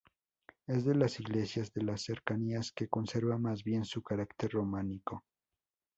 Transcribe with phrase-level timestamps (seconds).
[0.65, 5.23] Es de las iglesias de las cercanías que conserva más bien su carácter románico.